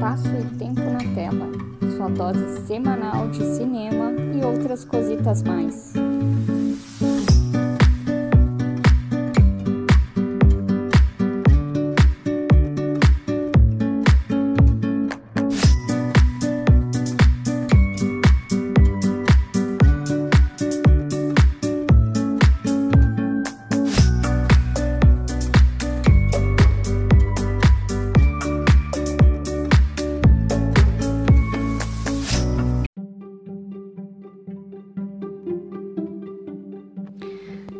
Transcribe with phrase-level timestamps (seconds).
[0.00, 1.46] Espaço e Tempo na Tela,
[1.94, 5.92] sua dose semanal de cinema e outras cositas mais.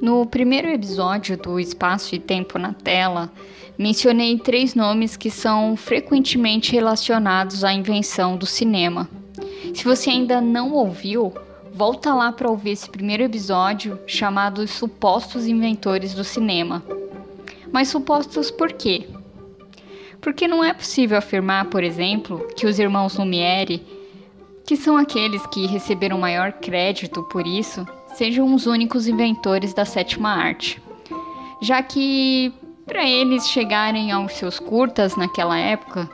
[0.00, 3.32] No primeiro episódio do Espaço e Tempo na Tela,
[3.78, 9.08] mencionei três nomes que são frequentemente relacionados à invenção do cinema.
[9.74, 11.32] Se você ainda não ouviu,
[11.72, 16.82] volta lá para ouvir esse primeiro episódio chamado Os Supostos Inventores do Cinema.
[17.72, 19.06] Mas supostos por quê?
[20.20, 23.82] Porque não é possível afirmar, por exemplo, que os irmãos Lumière,
[24.66, 27.86] que são aqueles que receberam maior crédito por isso,
[28.16, 30.80] sejam os únicos inventores da sétima arte,
[31.60, 32.50] já que
[32.86, 36.08] para eles chegarem aos seus curtas naquela época,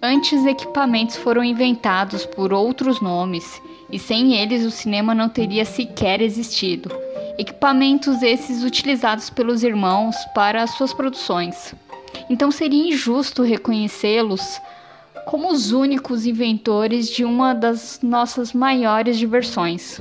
[0.00, 6.20] antes equipamentos foram inventados por outros nomes e sem eles o cinema não teria sequer
[6.20, 6.88] existido.
[7.36, 11.74] Equipamentos esses utilizados pelos irmãos para suas produções.
[12.30, 14.60] Então seria injusto reconhecê-los
[15.26, 20.00] como os únicos inventores de uma das nossas maiores diversões.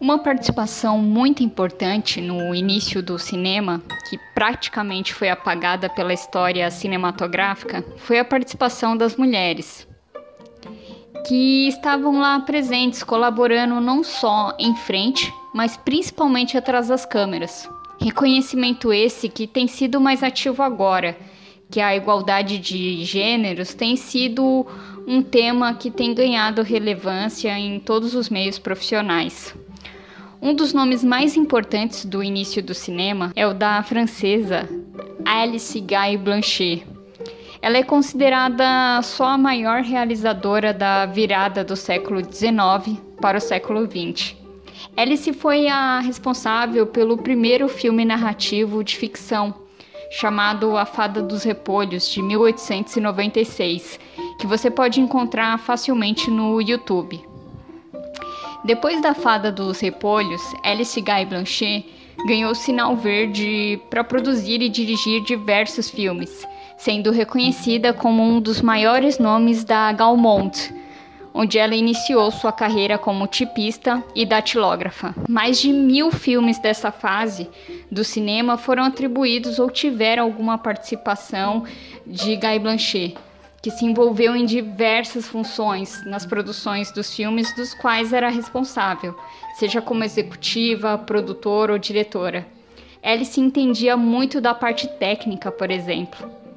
[0.00, 7.84] Uma participação muito importante no início do cinema, que praticamente foi apagada pela história cinematográfica,
[7.96, 9.88] foi a participação das mulheres,
[11.26, 17.68] que estavam lá presentes, colaborando não só em frente, mas principalmente atrás das câmeras.
[18.00, 21.18] Reconhecimento esse que tem sido mais ativo agora,
[21.68, 24.64] que a igualdade de gêneros tem sido
[25.08, 29.56] um tema que tem ganhado relevância em todos os meios profissionais.
[30.40, 34.68] Um dos nomes mais importantes do início do cinema é o da francesa
[35.24, 36.86] Alice Guy Blanchet.
[37.60, 43.80] Ela é considerada só a maior realizadora da virada do século XIX para o século
[43.84, 44.36] XX.
[44.96, 49.52] Alice foi a responsável pelo primeiro filme narrativo de ficção,
[50.08, 53.98] chamado A Fada dos Repolhos, de 1896,
[54.38, 57.27] que você pode encontrar facilmente no YouTube.
[58.64, 61.86] Depois da Fada dos Repolhos, Alice Guy Blanchet
[62.26, 66.46] ganhou sinal verde para produzir e dirigir diversos filmes,
[66.76, 70.74] sendo reconhecida como um dos maiores nomes da Gaumont,
[71.32, 75.14] onde ela iniciou sua carreira como tipista e datilógrafa.
[75.28, 77.48] Mais de mil filmes dessa fase
[77.90, 81.62] do cinema foram atribuídos ou tiveram alguma participação
[82.04, 83.16] de Guy Blanchet
[83.60, 89.18] que se envolveu em diversas funções nas produções dos filmes dos quais era responsável,
[89.58, 92.46] seja como executiva, produtora ou diretora.
[93.24, 96.47] Se entendia muito da parte técnica, por exemplo.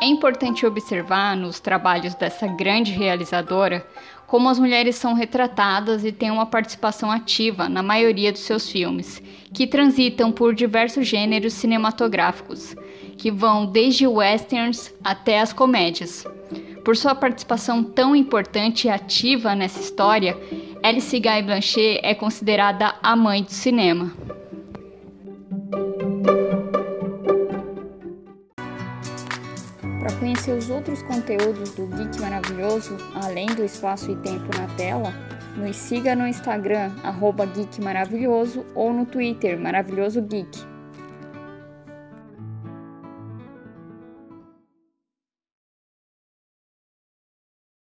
[0.00, 3.86] É importante observar nos trabalhos dessa grande realizadora
[4.26, 9.22] como as mulheres são retratadas e têm uma participação ativa na maioria dos seus filmes,
[9.54, 12.74] que transitam por diversos gêneros cinematográficos,
[13.16, 16.26] que vão desde westerns até as comédias.
[16.84, 20.36] Por sua participação tão importante e ativa nessa história,
[20.82, 24.12] Alice Guy Blanchet é considerada a mãe do cinema.
[30.36, 35.10] Conhecer os outros conteúdos do Geek Maravilhoso, além do espaço e tempo na tela,
[35.56, 40.75] nos siga no Instagram, arroba Geek Maravilhoso, ou no Twitter, Maravilhoso Geek.